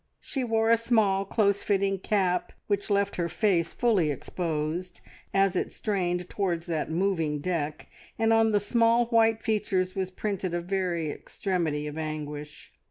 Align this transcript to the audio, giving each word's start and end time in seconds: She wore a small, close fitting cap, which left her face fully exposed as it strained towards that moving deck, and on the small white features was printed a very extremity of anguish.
She 0.19 0.43
wore 0.43 0.71
a 0.71 0.77
small, 0.77 1.25
close 1.25 1.61
fitting 1.61 1.99
cap, 1.99 2.53
which 2.65 2.89
left 2.89 3.17
her 3.17 3.29
face 3.29 3.71
fully 3.71 4.09
exposed 4.09 4.99
as 5.31 5.55
it 5.55 5.71
strained 5.71 6.27
towards 6.27 6.65
that 6.65 6.89
moving 6.89 7.37
deck, 7.39 7.87
and 8.17 8.33
on 8.33 8.51
the 8.51 8.59
small 8.59 9.05
white 9.09 9.43
features 9.43 9.95
was 9.95 10.09
printed 10.09 10.55
a 10.55 10.61
very 10.61 11.11
extremity 11.11 11.85
of 11.85 11.99
anguish. 11.99 12.73